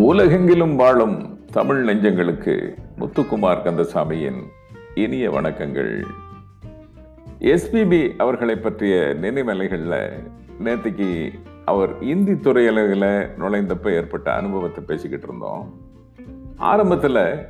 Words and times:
உலகெங்கிலும் 0.00 0.76
வாழும் 0.76 1.44
தமிழ் 1.52 1.88
நெஞ்சங்களுக்கு 1.88 2.76
முத்துக்குமார் 2.98 3.62
கந்தசாமியின் 3.62 4.42
இனிய 4.94 5.30
வணக்கங்கள். 5.30 6.04
எஸ்பிபி 7.40 8.10
அவர்களை 8.18 8.56
பற்றிய 8.56 9.16
நினைவலைகளில் 9.20 10.12
நேற்றுக்கு 10.64 11.30
அவர் 11.64 12.00
இந்தி 12.00 12.32
துறையலகில் 12.32 13.28
நுழைந்தப்ப 13.38 13.92
ஏற்பட்ட 13.92 14.32
அனுபவத்தை 14.32 14.84
பேசிக்கிட்டு 14.86 15.26
இருந்தோம். 15.26 15.80
ஆரம்பத்தில் 16.56 17.46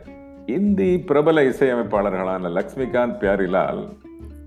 இந்தி 0.47 0.99
பிரபல 0.99 1.43
இசையமைப்பாளர்களான 1.43 2.49
லக்ஷ்மிகாந்த் 2.49 3.19
பியாரிலால் 3.21 3.97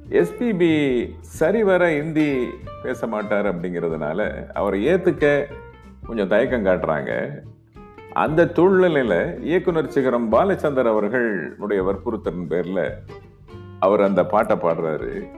எஸ்பிபி 0.09 1.09
சரிவர 1.20 1.93
இந்தி 1.93 2.47
பேச 2.83 3.07
மாட்டார் 3.07 3.55
அப்படிங்கிறதுனால 3.55 4.51
அவரை 4.51 4.88
ஏற்றுக்க 4.88 5.43
கொஞ்சம் 6.06 6.28
தயக்கம் 6.28 6.65
காட்டுறாங்க. 6.65 7.42
அந்த 8.21 8.51
சூழ்நிலையில் 8.55 9.43
இயக்குனர் 9.43 9.89
சிகரம் 9.89 10.31
பாலச்சந்தர் 10.31 10.87
அவர்களுடைய 10.87 11.83
வற்புறுத்தலின் 11.83 12.47
பேரில் 12.47 12.93
அவர் 13.79 14.01
அந்த 14.01 14.25
பாட்டை 14.25 14.55
பாடுறாரு. 14.57 15.29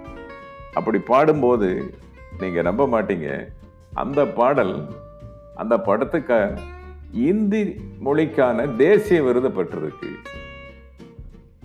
அப்படி 0.73 0.99
பாடும்போது 0.99 1.93
நீங்கள் 2.39 2.63
நம்ப 2.63 2.85
மாட்டீங்க. 2.85 3.47
அந்த 3.93 4.25
பாடல் 4.25 4.87
அந்த 5.55 5.77
படத்துக்கு 5.77 6.53
இந்தி 7.11 7.75
மொழிக்கான 8.05 8.75
தேசிய 8.75 9.23
விருது 9.23 9.49
பெற்றிருக்கு. 9.49 10.11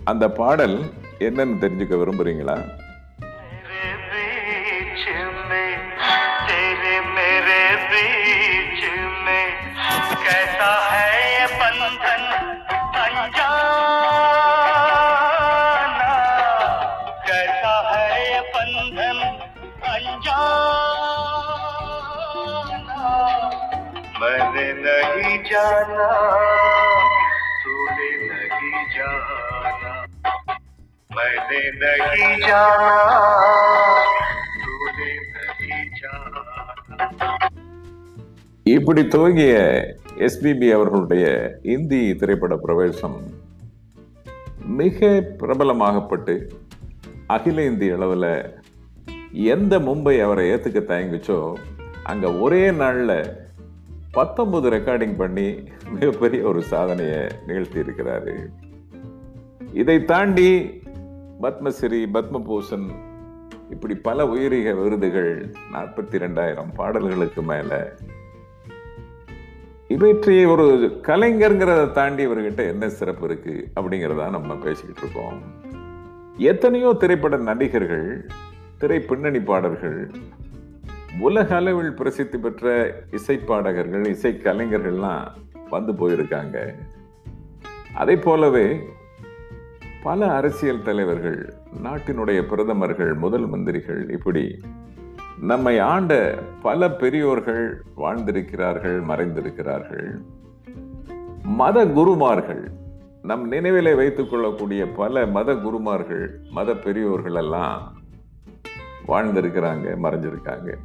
அந்த 0.03 0.31
பாடல் 0.31 0.79
என்னன்னு 1.19 1.61
தெரிஞ்சுக்க 1.63 1.97
விரும்புகிறீங்களா 2.01 2.57
नहीं 31.60 32.32
जाना 32.42 32.92
तूने 34.58 35.10
नहीं 35.34 35.82
जाना 35.98 36.42
இப்படி 38.66 39.02
துவங்கிய 39.06 39.52
எஸ்பிபி 40.26 40.68
அவர்களுடைய 40.72 41.24
இந்தி 41.64 42.00
திரைப்பட 42.16 42.54
பிரவேசம் 42.56 43.14
மிக 44.78 45.00
பிரபலமாகப்பட்டு 45.40 46.34
அகில 47.26 47.64
இந்திய 47.64 47.96
அளவில் 47.96 48.30
எந்த 49.52 49.78
மும்பை 49.78 50.14
அவரை 50.20 50.44
ஏற்றுக்க 50.50 50.80
தயங்குச்சோ 50.88 51.38
அங்கே 52.04 52.30
ஒரே 52.40 52.62
நாளில் 52.80 53.16
பத்தொன்பது 54.12 54.66
ரெக்கார்டிங் 54.70 55.16
பண்ணி 55.16 55.46
மிகப்பெரிய 55.92 56.42
ஒரு 56.44 56.62
சாதனையை 56.64 57.22
நிகழ்த்தி 57.46 57.78
இருக்கிறாரு 57.78 58.34
இதை 59.74 59.96
தாண்டி 60.04 60.50
பத்மஸ்ரீ 61.41 61.99
பத்மபூஷன் 62.13 62.87
இப்படி 63.69 63.95
பல 63.95 64.27
உயரிய 64.27 64.75
விருதுகள் 64.75 65.55
நாற்பத்தி 65.73 66.15
ரெண்டாயிரம் 66.23 66.73
பாடல்களுக்கு 66.75 67.41
மேலே. 67.41 67.79
இவற்றை 69.87 70.45
ஒரு 70.45 70.65
கலைஞருங்கிறத 71.01 71.91
தாண்டி 71.91 72.27
இவர்கிட்ட 72.27 72.67
என்ன 72.67 72.89
சிறப்பு 72.89 73.25
இருக்கு 73.25 73.71
அப்படிங்கிறதா 73.75 74.29
நம்ம 74.29 74.55
பேசிக்கிட்டு 74.55 75.01
இருக்கோம். 75.01 75.41
எத்தனையோ 76.37 76.95
திரைப்பட 76.99 77.37
நடிகர்கள் 77.37 78.29
திரை 78.77 78.99
பின்னணி 78.99 79.39
பாடல்கள் 79.39 80.11
உலக 81.19 81.55
அளவில் 81.55 81.93
பிரசித்தி 81.93 82.37
பெற்ற 82.37 82.85
இசைப்பாடகர்கள் 83.11 84.07
இசை 84.07 84.39
கலைஞர்கள்லாம் 84.43 85.27
வந்து 85.69 85.91
போயிருக்காங்க. 85.91 86.75
அதே 87.93 88.15
போலவே 88.15 88.79
பல 90.03 90.33
அரசியல் 90.33 90.81
தலைவர்கள் 90.81 91.53
நாட்டினுடைய 91.83 92.41
பிரதமர்கள் 92.41 93.13
முதல் 93.13 93.47
மந்திரிகள் 93.47 94.09
இப்படி 94.09 94.59
நம்மை 95.41 95.79
ஆண்ட 95.79 96.39
பல 96.61 96.89
பெரியோர்கள் 96.91 97.83
வாழ்ந்திருக்கிறார்கள் 97.97 99.03
மறைந்திருக்கிறார்கள். 99.03 100.21
மத 101.43 101.87
குருமார்கள் 101.87 102.71
நம் 103.21 103.51
நினைவிலே 103.51 103.95
வைத்துக் 103.95 104.29
கொள்ளக்கூடிய 104.29 104.87
பல 104.87 105.25
மத 105.25 105.55
குருமார்கள் 105.55 106.39
மத 106.51 106.73
பெரியோர்கள் 106.73 107.35
எல்லாம் 107.35 107.93
வாழ்ந்திருக்கிறாங்க 109.07 109.95
மறைஞ்சிருக்காங்க. 110.03 110.75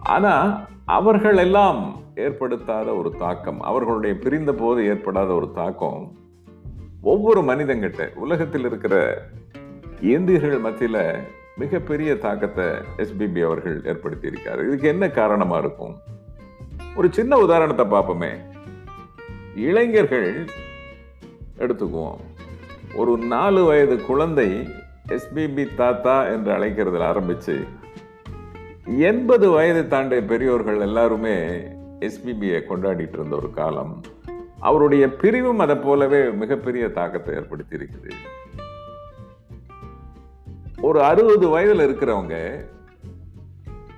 ஆனா 0.00 0.60
அவர்கள் 0.84 1.36
எல்லாம் 1.36 1.96
ஏற்படுத்தாத 2.14 2.94
ஒரு 2.94 3.12
தாக்கம் 3.18 3.60
அவர்களுடைய 3.60 4.18
பிரிந்த 4.18 4.52
போது 4.52 4.86
ஏற்படாத 4.86 5.34
ஒரு 5.34 5.50
தாக்கம் 5.50 6.12
ஒவ்வொரு 7.02 7.40
மனிதங்கிட்ட 7.42 8.14
உலகத்தில் 8.14 8.64
இருக்கிற 8.64 9.22
இந்தியர்கள் 10.00 10.72
மத்தியில 10.72 11.20
மிகப்பெரிய 11.56 12.18
தாக்கத்தை 12.18 12.64
எஸ்பிபி 12.96 13.44
அவர்கள் 13.44 13.84
ஏற்படுத்தி 13.84 14.28
இருக்காரு 14.28 14.66
இதுக்கு 14.66 14.88
என்ன 14.88 15.10
காரணமா 15.10 15.58
இருக்கும்? 15.58 15.96
ஒரு 16.96 17.08
சின்ன 17.12 17.38
உதாரணத்தை 17.38 17.86
பார்ப்போமே. 17.86 18.30
இளைஞர்கள் 19.56 20.44
எடுத்துக்குவோம். 21.58 22.16
ஒரு 22.94 23.18
நாலு 23.18 23.64
வயது 23.64 24.04
குழந்தை 24.04 24.68
எஸ்பிபி 25.08 25.74
தாத்தா 25.74 26.26
என்று 26.26 26.52
அழைக்கிறதுல 26.52 27.02
ஆரம்பிச்சு 27.02 27.66
எண்பது 28.98 29.50
வயது 29.50 29.88
தாண்டிய 29.88 30.22
பெரியோர்கள் 30.22 30.80
எல்லாருமே 30.80 31.36
எஸ்பிபியை 32.00 32.62
கொண்டாடிட்டு 32.68 33.12
இருந்த 33.12 33.36
ஒரு 33.36 33.50
காலம். 33.50 34.04
அவருடைய 34.60 35.14
பிரிவும் 35.14 35.58
அதை 35.58 35.76
போலவே 35.76 36.30
மிகப்பெரிய 36.30 36.88
தாக்கத்தை 36.88 37.34
ஏற்படுத்தி 37.34 37.76
இருக்குது 37.76 38.10
ஒரு 40.80 41.02
அறுபது 41.02 41.48
வயதில் 41.48 41.88
இருக்கிறவங்க 41.88 42.64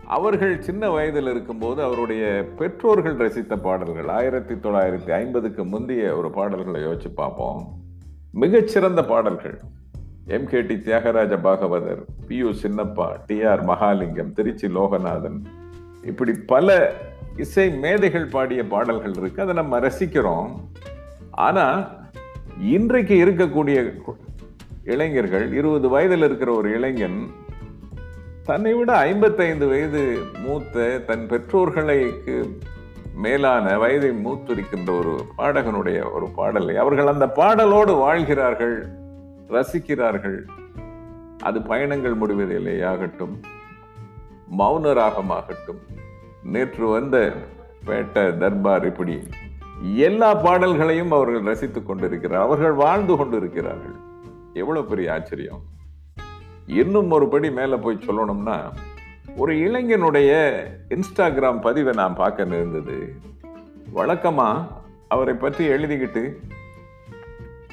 அவர்கள் 0.07 0.63
சின்ன 0.63 0.91
வயதில் 0.91 1.27
இருக்கும்போது 1.27 1.83
அவருடைய 1.83 2.49
பெற்றோர்கள் 2.59 3.17
ரசித்த 3.17 3.57
பாடல்கள் 3.57 4.09
ஆயிரத்தி 4.09 4.55
தொள்ளாயிரத்தி 4.55 5.11
ஐம்பதுக்கு 5.11 5.65
முந்தைய 5.65 6.17
ஒரு 6.17 6.31
பாடல்களை 6.31 6.81
யோசிச்சு 6.81 7.09
பார்ப்போம். 7.15 7.69
மிகச்சிறந்த 8.33 9.05
பாடல்கள். 9.05 9.61
M. 10.27 10.47
K. 10.47 10.61
T. 10.61 10.75
Thyagaraja 10.75 11.37
Bhagavathar 11.37 12.05
P. 12.27 12.37
U. 12.37 12.49
Chinnappa 12.49 13.17
T. 13.27 13.45
R. 13.45 13.65
Mahalingam 13.65 14.33
Tiruchi 14.33 14.69
Loganathan 14.69 15.43
இப்படி 16.03 16.33
பல 16.47 16.93
இசை 17.37 17.71
மேதைகள் 17.71 18.27
பாடிய 18.27 18.65
பாடல்கள் 18.65 19.13
இருக்கு. 19.17 19.43
அதை 19.43 19.55
நம்ம 19.55 19.79
ரசிக்கிறோம். 19.79 20.51
ஆனா 21.31 21.91
இன்றைக்கு 22.61 23.25
இருக்கக்கூடிய 23.25 23.97
இளைஞர்கள் 24.85 25.53
இருபது 25.53 25.89
வயதில் 25.89 26.23
இருக்கிற 26.23 26.53
ஒரு 26.53 26.71
இளைஞன் 26.71 27.31
தன்னை 28.45 28.75
விட 28.75 28.97
ஐம்பத்தைந்து 28.97 29.67
வயது 29.67 30.19
மூத்த 30.45 30.99
தன் 30.99 31.27
பெற்றோர்களுக்கு 31.27 32.59
மேலான 33.15 33.79
வயதை 33.79 34.11
மூத்திருக்கின்ற 34.11 34.99
ஒரு 34.99 35.25
பாடகனுடைய 35.39 36.13
ஒரு 36.13 36.29
பாடலை. 36.35 36.77
அவர்கள் 36.77 37.07
அந்த 37.07 37.27
பாடலோடு 37.27 37.99
வாழ்கிறார்கள் 37.99 38.89
ரசிக்கிறார்கள். 39.49 40.39
அது 41.41 41.63
பயணங்கள் 41.63 42.15
முடிவதில்லை 42.15 42.83
ஆகட்டும் 42.83 43.41
மௌன 44.59 44.93
ராகமாகட்டும் 44.93 46.02
நேற்று 46.45 46.87
வந்த 46.87 47.33
பேட்ட 47.87 48.39
தர்பார் 48.39 48.87
இப்படி 48.87 49.23
எல்லா 49.95 50.35
பாடல்களையும் 50.35 51.13
அவர்கள் 51.13 51.41
ரசித்துக் 51.41 51.87
கொண்டிருக்கிறார். 51.87 52.43
அவர்கள் 52.43 52.73
வாழ்ந்து 52.73 53.17
கொண்டிருக்கிறார்கள். 53.17 53.95
எவ்வளவு 54.55 54.87
பெரிய 54.87 55.13
ஆச்சரியம். 55.13 55.63
இன்னும் 56.67 57.11
ஒரு 57.11 57.29
படி 57.29 57.51
மேலே 57.51 57.75
போய் 57.75 58.05
சொல்லணும்னா 58.07 58.73
ஒரு 59.37 59.55
இளைஞனுடைய 59.55 60.63
இன்ஸ்டாகிராம் 60.89 61.61
பதிவை 61.61 61.93
நான் 61.95 62.15
பார்க்க 62.15 62.45
நேர்ந்தது. 62.45 63.15
வழக்கமாக 63.93 64.67
அவரை 65.09 65.35
பற்றி 65.35 65.69
எழுதிக்கிட்டு 65.69 66.33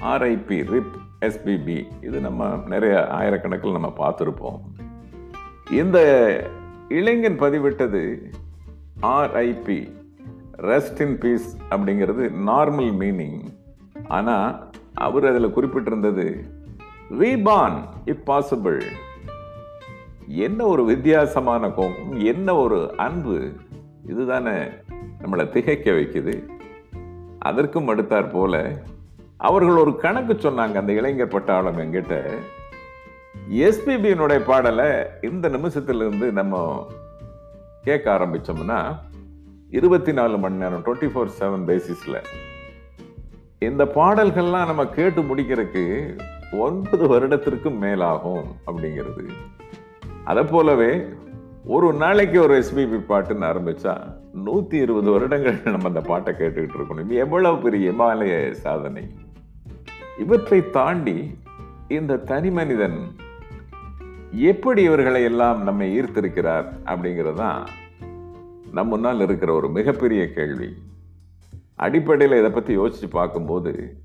ஆர்ஐபி 0.01 0.69
ரிப் 0.69 0.97
எஸ்பிபி 1.21 1.87
இது 2.01 2.19
நம்ம 2.19 2.63
நிறைய 2.67 3.07
ஆயிரக்கணக்கில் 3.11 3.71
நம்ம 3.71 3.93
பார்த்துருப்போம். 3.97 4.61
இந்த 5.71 5.99
இளைஞன் 6.89 7.39
பதிவிட்டது 7.39 8.31
ஆர்ஐபி 9.01 9.95
ரெஸ்ட் 10.57 11.01
இன் 11.01 11.17
பீஸ் 11.17 11.57
அப்படிங்கிறது 11.69 12.31
நார்மல் 12.47 12.91
மீனிங் 12.99 13.41
ஆனால் 14.07 14.71
அவர் 14.93 15.25
அதில் 15.25 15.55
குறிப்பிட்டிருந்தது 15.55 16.39
ரீபான் 17.19 17.83
இப் 18.05 18.31
பாசிபிள் 18.31 18.81
என்ன 20.27 20.65
ஒரு 20.65 20.85
வித்தியாசமான 20.85 21.69
கோபம் 21.69 22.19
என்ன 22.19 22.55
ஒரு 22.55 22.93
அன்பு 22.97 23.51
இதுதானே 24.07 24.57
நம்மளை 25.21 25.49
திகைக்க 25.49 25.91
வைக்குது. 25.91 26.49
அதற்கும் 27.39 27.87
அடுத்தார் 27.87 28.31
போல 28.31 28.81
அவர்கள் 29.37 29.75
ஒரு 29.75 29.97
கணக்கு 29.97 30.33
சொன்னாங்க 30.33 30.73
அந்த 30.73 30.93
இளைஞர் 30.93 31.27
பட்டாளம் 31.27 31.79
என்கிட்ட. 31.79 32.29
எஸ்பிபியினுடைய 33.51 34.39
பாடலை 34.39 35.05
இந்த 35.21 35.49
நிமிஷத்திலிருந்து 35.49 36.31
நம்ம 36.31 36.87
கேட்க 37.89 38.07
ஆரம்பிச்சோம்னா 38.15 38.79
இருபத்தி 39.77 40.11
நாலு 40.19 40.37
மணி 40.43 40.61
நேரம் 40.63 40.83
டுவெண்ட்டி 40.85 41.09
ஃபோர் 41.13 41.35
செவன் 41.39 41.65
பேசிஸில் 41.69 42.19
இந்த 43.67 43.83
பாடல்கள்லாம் 43.95 44.69
நம்ம 44.71 44.83
கேட்டு 44.97 45.21
முடிக்கிறதுக்கு 45.29 45.85
ஒன்பது 46.65 47.05
வருடத்திற்கும் 47.11 47.79
மேலாகும் 47.85 48.47
அப்படிங்கிறது. 48.67 49.25
அதை 50.29 50.43
போலவே 50.51 50.91
ஒரு 51.75 51.87
நாளைக்கு 52.01 52.37
ஒரு 52.45 52.53
எஸ்பிபி 52.61 52.99
பாட்டுன்னு 53.09 53.47
ஆரம்பித்தா 53.49 53.93
நூத்தி 54.45 54.77
இருபது 54.85 55.09
வருடங்கள் 55.15 55.57
நம்ம 55.73 55.89
அந்த 55.91 56.01
பாட்டை 56.11 56.31
கேட்டுக்கிட்டு 56.39 56.77
இருக்கணும். 56.79 57.05
இது 57.05 57.21
எவ்வளவு 57.25 57.57
பெரிய 57.65 57.91
இமாலய 57.93 58.35
சாதனை. 58.65 59.03
இவற்றை 60.23 60.59
தாண்டி 60.77 61.17
இந்த 61.97 62.21
தனி 62.31 62.51
மனிதன் 62.59 62.99
எப்படி 64.49 64.81
இவர்களை 64.89 65.21
எல்லாம் 65.31 65.59
நம்மை 65.67 65.85
ஈர்த்திருக்கிறார் 65.97 66.67
அப்படிங்கிறது 66.91 67.39
தான் 67.43 67.61
நம் 68.71 68.87
முன்னால் 68.87 69.21
இருக்கிற 69.21 69.53
ஒரு 69.53 69.69
மிகப்பெரிய 69.69 70.33
கேள்வி. 70.33 70.69
அடிப்படையில் 71.75 72.39
இதை 72.39 72.51
பற்றி 72.51 72.73
யோசித்து 72.73 73.07
பார்க்கும்போது 73.07 73.97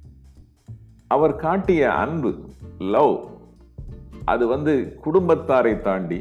அவர் 1.06 1.36
காட்டிய 1.36 1.92
அன்பு 1.94 2.30
லவ் 2.78 3.16
அது 4.24 4.46
வந்து 4.46 4.96
குடும்பத்தாரை 5.04 5.80
தாண்டி 5.80 6.20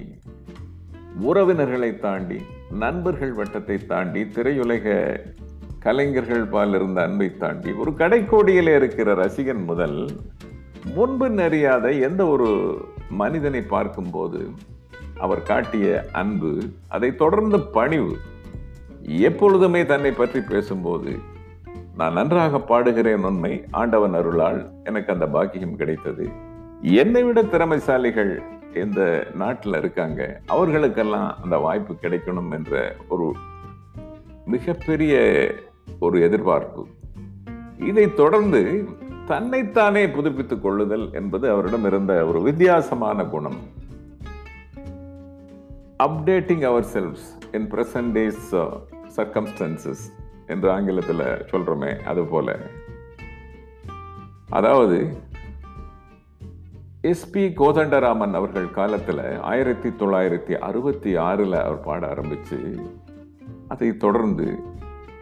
உறவினர்களை 1.22 2.00
தாண்டி 2.00 2.40
நண்பர்கள் 2.70 3.36
வட்டத்தை 3.36 3.86
தாண்டி 3.86 4.24
திரையுலக 4.24 4.88
கலைஞர்கள் 5.80 6.46
பால் 6.48 6.74
இருந்த 6.74 7.02
அன்பை 7.02 7.38
தாண்டி 7.38 7.72
ஒரு 7.74 7.92
கடைக்கோடியில் 7.92 8.76
இருக்கிற 8.76 9.16
ரசிகன் 9.16 9.66
முதல் 9.66 10.10
முன்பு 10.94 11.30
நெறியாத 11.30 12.00
எந்த 12.00 12.26
ஒரு 12.26 12.50
மனிதனை 13.10 13.62
பார்க்கும்போது 13.62 14.50
அவர் 15.18 15.44
காட்டிய 15.44 16.10
அன்பு 16.12 16.52
அதை 16.88 17.16
தொடர்ந்து 17.16 17.60
பணிவு 17.60 18.18
எப்பொழுதுமே 19.08 19.86
தன்னை 19.86 20.12
பற்றி 20.12 20.42
பேசும்போது 20.42 21.20
நான் 21.96 22.14
நன்றாக 22.14 22.58
பாடுகிறேன் 22.58 23.24
உண்மை 23.24 23.64
ஆண்டவன் 23.72 24.14
அருளால் 24.14 24.72
எனக்கு 24.84 25.14
அந்த 25.14 25.28
பாக்கியம் 25.28 25.76
கிடைத்தது. 25.76 26.30
என்னை 26.82 27.24
விட 27.24 27.42
திறமைசாலிகள் 27.44 28.40
இந்த 28.74 29.28
நாட்டில் 29.36 29.78
இருக்காங்க 29.78 30.42
அவர்களுக்கெல்லாம் 30.46 31.36
அந்த 31.44 31.58
வாய்ப்பு 31.58 31.94
கிடைக்கணும் 31.94 32.52
என்ற 32.52 32.96
ஒரு 33.08 33.34
மிகப்பெரிய 34.46 35.14
ஒரு 36.00 36.22
எதிர்பார்ப்பு. 36.22 36.86
இதை 37.80 38.14
தொடர்ந்து 38.14 38.90
தன்னைத்தானே 39.26 40.10
புதுப்பித்துக் 40.10 40.64
கொள்ளுதல் 40.64 41.14
என்பது 41.14 41.50
அவரிடம் 41.50 41.86
இருந்த 41.86 42.26
ஒரு 42.26 42.42
வித்தியாசமான 42.42 43.26
குணம். 43.26 43.60
Updating 46.04 46.66
ourselves 46.94 47.28
in 47.52 47.72
present 47.72 48.14
days 48.14 48.50
circumstances 49.18 50.04
என்று 50.48 50.72
ஆங்கிலத்தில் 50.72 51.24
சொல்கிறோமே 51.52 51.92
அதுபோல் 52.04 52.56
அதாவது 54.50 54.98
எஸ்பி 57.04 57.44
கோதண்டராமன் 57.54 58.34
அவர்கள் 58.34 58.68
காலத்தில் 58.72 59.24
ஆயிரத்தி 59.42 59.90
தொள்ளாயிரத்தி 59.90 60.54
அறுபத்தி 60.60 61.12
ஆறில் 61.18 61.58
அவர் 61.60 61.82
பாட 61.82 62.02
ஆரம்பித்து 62.08 62.60
அதை 63.68 63.90
தொடர்ந்து 63.98 64.48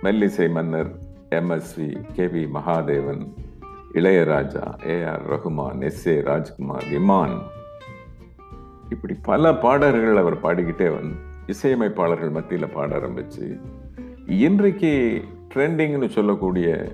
மெல்லிசை 0.03 0.47
மன்னர் 0.51 0.91
MSV 1.31 1.89
K 2.13 2.25
V 2.25 2.43
Mahadevan 2.53 3.23
Ilaiyaraaja 3.93 4.65
A 4.88 4.97
R 5.03 5.25
Rahman 5.29 5.81
S 5.81 6.05
A 6.07 6.15
Rajkumar 6.21 6.88
விமான் 6.89 7.35
இப்படி 8.89 9.13
பல 9.21 9.53
பாடல்கள் 9.55 10.17
அவர் 10.17 10.41
பாடிக்கிட்டே 10.41 10.89
வந்து 10.93 11.17
இசையமைப்பாளர்கள் 11.51 12.31
மத்தியில் 12.31 12.69
பாட 12.69 12.95
ஆரம்பித்து 12.95 13.59
இன்றைக்கு 14.27 15.24
ட்ரெண்டிங்னு 15.53 16.09
சொல்லக்கூடிய 16.09 16.92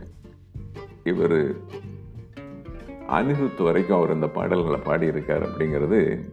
இவர் 1.04 1.56
அனிருத் 3.09 3.63
வரைக்கும் 3.63 3.98
அவர் 3.98 4.13
இந்த 4.13 4.27
பாடல்களை 4.27 4.80
பாடியிருக்கார் 4.80 5.45
அப்படிங்கிறது 5.48 6.30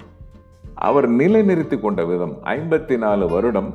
அவர் 0.74 1.10
நிலைநிறுத்தி 1.10 1.80
கொண்ட 1.80 2.04
விதம். 2.04 2.38
ஐம்பத்தி 2.44 2.98
நாலு 2.98 3.28
வருடம் 3.28 3.74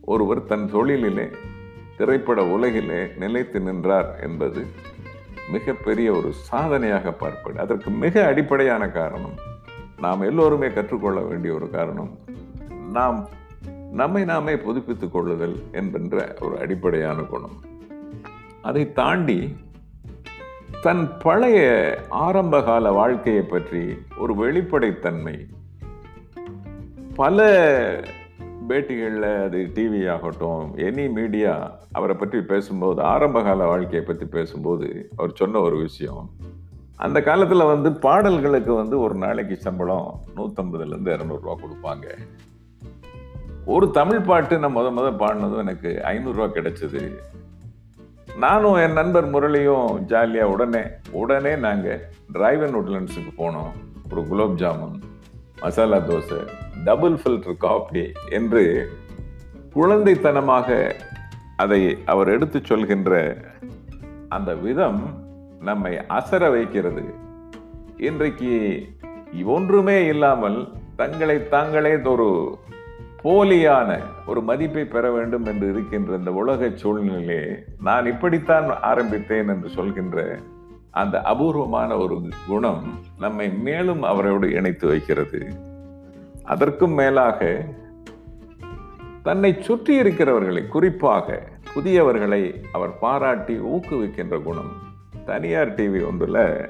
ஒருவர் 0.00 0.44
தன் 0.44 0.68
தொழிலிலே 0.74 1.26
திரைப்பட 1.96 2.46
உலகிலே 2.46 3.06
நிலைத்து 3.18 3.60
நின்றார் 3.60 4.18
என்பது 4.22 4.66
மிகப்பெரிய 5.50 6.12
ஒரு 6.12 6.32
சாதனையாக 6.32 7.12
பார்ப்பது. 7.12 7.60
அதற்கு 7.60 7.90
மிக 7.90 8.26
அடிப்படையான 8.26 8.88
காரணம் 8.88 9.36
நாம் 10.00 10.20
எல்லோருமே 10.20 10.68
கற்றுக்கொள்ள 10.68 11.20
வேண்டிய 11.20 11.54
ஒரு 11.54 11.70
காரணம் 11.70 12.18
நாம் 12.92 13.28
நம்மை 13.92 14.24
நாமே 14.24 14.56
புதுப்பித்துக் 14.56 15.12
கொள்ளுதல் 15.12 15.62
என்கின்ற 15.72 16.34
ஒரு 16.40 16.58
அடிப்படையான 16.58 17.22
குணம். 17.22 17.56
அதை 18.62 18.92
தாண்டி 18.92 19.56
தன் 20.82 21.18
பழைய 21.18 21.60
ஆரம்பகால 22.08 22.90
வாழ்க்கையை 22.90 23.42
பற்றி 23.42 23.94
ஒரு 24.18 24.34
வெளிப்படைத்தன்மை. 24.34 25.46
பல 27.14 27.46
பேட்டிகளில் 28.68 29.44
அது 29.44 29.70
டிவி 29.74 30.10
ஆகட்டும் 30.10 30.76
எனி 30.76 31.12
மீடியா 31.12 31.78
அவரை 31.92 32.16
பற்றி 32.16 32.40
பேசும்போது 32.42 33.02
ஆரம்பகால 33.02 33.64
வாழ்க்கையை 33.64 34.02
பற்றி 34.02 34.26
பேசும்போது 34.26 35.10
அவர் 35.16 35.32
சொன்ன 35.34 35.60
ஒரு 35.60 35.76
விஷயம். 35.76 36.30
அந்த 36.96 37.22
காலத்தில் 37.22 37.64
வந்து 37.64 37.92
பாடல்களுக்கு 37.92 38.74
வந்து 38.74 39.00
ஒரு 39.00 39.14
நாளைக்கு 39.14 39.56
சம்பளம் 39.56 40.20
நூற்றம்பதுலேருந்து 40.36 41.14
இரநூறுவா 41.16 41.54
கொடுப்பாங்க. 41.54 42.06
ஒரு 43.72 43.86
தமிழ் 43.96 44.26
பாட்டு 44.28 44.54
நான் 44.58 44.74
முத 44.76 44.88
முத 44.96 45.08
பாடினதும் 45.18 45.60
எனக்கு 45.62 45.90
ஐநூறுரூவா 46.12 46.46
கிடைச்சது. 46.54 47.00
நானும் 48.44 48.78
என் 48.84 48.96
நண்பர் 48.98 49.26
முரளியும் 49.32 49.90
ஜாலியாக 50.12 50.52
உடனே 50.54 50.82
உடனே 51.20 51.52
நாங்கள் 51.64 52.00
டிரைவன் 52.34 52.74
உட்லண்ட்ஸுக்கு 52.80 53.32
போனோம். 53.42 53.72
ஒரு 54.10 54.22
gulab 54.30 54.56
jamun 54.62 54.96
masala 55.60 55.98
dosa 56.08 56.38
double 56.84 57.16
filter 57.22 57.60
coffee 57.66 58.04
என்று 58.38 58.62
குழந்தைத்தனமாக 59.76 60.78
அதை 61.64 61.80
அவர் 62.14 62.32
எடுத்து 62.36 62.60
சொல்கின்ற 62.70 63.12
அந்த 64.36 64.50
விதம் 64.64 65.02
நம்மை 65.68 65.94
அசர 66.18 66.42
வைக்கிறது. 66.56 67.04
இன்றைக்கு 68.08 68.52
ஒன்றுமே 69.56 69.98
இல்லாமல் 70.12 70.58
தங்களை 70.96 71.38
தாங்களே 71.54 71.94
ஒரு 72.14 72.28
போலியான 73.24 74.00
ஒரு 74.26 74.42
மதிப்பை 74.42 74.84
பெற 74.84 75.10
வேண்டும் 75.10 75.44
என்று 75.44 75.68
இருக்கின்ற 75.68 76.16
இந்த 76.16 76.32
உலக 76.32 76.66
சூழ்நிலையிலே 76.66 77.58
நான் 77.82 78.06
இப்படித்தான் 78.06 78.80
ஆரம்பித்தேன் 78.80 79.48
என்று 79.48 79.68
சொல்கின்ற 79.68 80.38
அந்த 80.90 81.22
அபூர்வமான 81.22 81.96
ஒரு 81.96 82.22
குணம் 82.46 82.98
நம்மை 83.18 83.50
மேலும் 83.50 84.02
அவரோடு 84.02 84.52
இணைத்து 84.52 84.88
வைக்கிறது. 84.88 85.46
அதற்கும் 86.44 86.92
மேலாக 86.92 87.64
தன்னை 89.22 89.56
சுற்றி 89.60 89.96
இருக்கிறவர்களை 89.96 90.68
குறிப்பாக 90.68 91.42
புதியவர்களை 91.74 92.54
அவர் 92.72 92.98
பாராட்டி 92.98 93.58
ஊக்குவிக்கின்ற 93.58 94.42
குணம். 94.42 94.72
தனியார் 95.26 95.74
டிவி 95.74 96.06
ஒன்றில் 96.06 96.68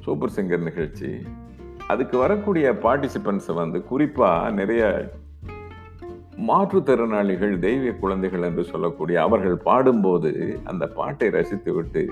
சூப்பர் 0.00 0.30
சிங்கர் 0.36 0.62
நிகழ்ச்சி. 0.62 1.18
அதுக்கு 1.86 2.18
வரக்கூடிய 2.18 2.72
பார்ட்டிசிபென்ட்ஸை 2.72 3.54
வந்து 3.54 3.84
குறிப்பாக 3.84 4.50
நிறைய 4.50 5.10
மாற்றுத்திறனாளிகள் 6.48 7.58
தெய்வ 7.58 7.90
குழந்தைகள் 7.90 8.42
என்று 8.42 8.64
சொல்லக்கூடிய 8.64 9.22
அவர்கள் 9.22 9.56
பாடும்போது 9.56 10.60
அந்த 10.64 10.86
பாட்டை 10.86 11.30
ரசித்து 11.30 11.72
விட்டு 11.72 12.10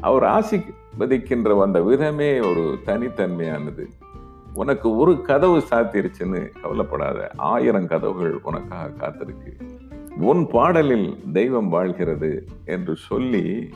அவர் 0.00 0.22
ஆசிர்வதிக்கின்ற 0.22 1.62
அந்த 1.62 1.82
விதமே 1.82 2.40
ஒரு 2.40 2.78
தனித்தன்மையானது. 2.86 3.84
உனக்கு 4.54 4.96
ஒரு 4.96 5.22
கதவு 5.22 5.58
சாத்திருச்சுன்னு 5.70 6.50
கவலைப்படாத 6.62 7.30
ஆயிரம் 7.36 7.86
கதவுகள் 7.86 8.40
உனக்காக 8.42 8.90
காத்திருக்கு. 8.98 9.60
உன் 10.18 10.46
பாடலில் 10.46 11.18
தெய்வம் 11.32 11.68
வாழ்கிறது 11.68 12.44
என்று 12.64 12.96
சொல்லி 12.96 13.70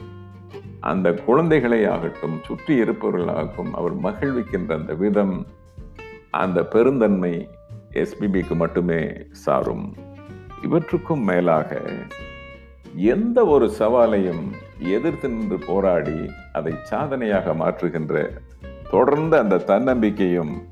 அந்த 0.80 1.14
குழந்தைகளை 1.14 1.86
ஆகட்டும் 1.86 2.38
சுற்றி 2.44 2.80
இருப்பவர்களாகட்டும் 2.80 3.70
அவர் 3.72 3.96
மகிழ்விக்கின்ற 3.96 4.72
அந்த 4.72 4.94
விதம் 4.94 5.46
அந்த 6.30 6.64
பெருந்தன்மை 6.64 7.48
எஸ்பிபிக்கு 7.94 8.54
மட்டுமே 8.54 9.16
சாரும். 9.30 9.94
இவற்றுக்கும் 10.62 11.22
மேலாக 11.22 11.80
எந்த 12.96 13.46
ஒரு 13.46 13.70
சவாலையும் 13.78 14.50
எதிர்த்து 14.78 15.28
நின்று 15.28 15.58
போராடி 15.66 16.30
அதை 16.52 16.72
சாதனையாக 16.82 17.54
மாற்றுகின்ற 17.54 18.40
தொடர்ந்து 18.90 19.36
அந்த 19.36 19.56
தன்னம்பிக்கையும் 19.56 20.62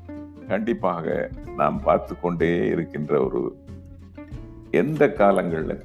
கண்டிப்பாக 0.47 1.29
நாம் 1.57 1.81
பார்த்து 1.81 2.19
கொண்டே 2.19 2.67
இருக்கின்ற 2.67 3.25
ஒரு 3.25 3.57
எந்த 4.71 5.13
காலங்களில் 5.13 5.83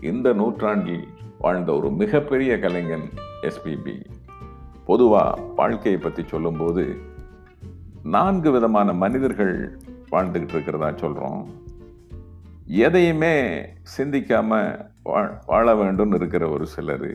இந்த 0.00 0.32
நூற்றாண்டில் 0.32 1.08
வாழ்ந்த 1.38 1.76
ஒரு 1.76 1.90
மிகப்பெரிய 1.90 2.58
கலைஞன் 2.58 3.08
எஸ்பிபி 3.42 4.06
பொதுவாக 4.84 5.40
வாழ்க்கையை 5.56 6.00
பற்றி 6.00 6.22
சொல்லும்போது 6.26 6.96
நான்கு 8.02 8.50
விதமான 8.50 8.92
மனிதர்கள் 8.92 9.78
வாழ்ந்துக்கிட்டு 10.10 10.52
இருக்கிறதா 10.52 10.92
சொல்கிறோம் 10.96 11.42
எதையுமே 12.66 13.34
சிந்திக்காமல் 13.82 14.70
வா- 15.04 15.38
வாழ 15.46 15.74
வேண்டும்னு 15.74 16.14
இருக்கிற 16.14 16.48
ஒரு 16.48 16.66
சிலர் 16.66 17.08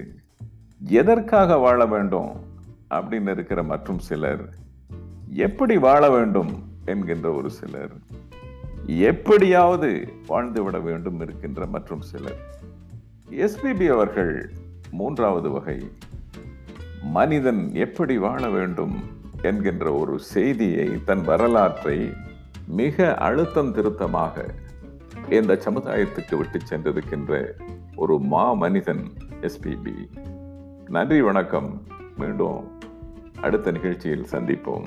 எதற்காக 0.91 1.57
வாழ 1.57 1.85
வேண்டும் 1.85 2.31
அப்படின்னு 2.89 3.29
இருக்கிற 3.29 3.63
மற்றும் 3.63 3.99
சிலர் 3.99 4.49
எப்படி 5.27 5.77
வாழ 5.77 6.09
வேண்டும் 6.09 6.51
என்கின்ற 6.85 7.31
ஒரு 7.31 7.49
சிலர் 7.49 7.93
எப்படியாவது 8.99 9.89
வாழ்ந்துவிட 10.27 10.81
வேண்டும் 10.81 11.21
இருக்கின்ற 11.21 11.65
மற்றும் 11.65 12.01
சிலர். 12.01 12.39
எஸ்பிபி 13.31 13.91
அவர்கள் 13.91 14.51
மூன்றாவது 14.91 15.49
வகை 15.49 15.77
மனிதன் 17.03 17.75
எப்படி 17.75 18.17
வாழ 18.17 18.49
வேண்டும் 18.49 18.95
என்கின்ற 19.41 19.93
ஒரு 19.93 20.19
செய்தியை 20.19 21.03
தன் 21.05 21.21
வரலாற்றை 21.21 21.97
மிக 22.71 23.15
அழுத்தம் 23.15 23.73
திருத்தமாக 23.73 24.53
இந்த 25.29 25.53
சமுதாயத்துக்கு 25.65 26.37
விட்டு 26.37 26.59
சென்றிருக்கின்ற 26.69 27.51
ஒரு 27.95 28.19
மா 28.19 28.53
மனிதன் 28.53 29.13
எஸ்பிபி 29.41 29.95
நன்றி 30.89 31.21
வணக்கம். 31.21 31.83
மீண்டும் 32.17 32.79
அடுத்த 33.41 33.71
நிகழ்ச்சியில் 33.71 34.27
சந்திப்போம். 34.31 34.85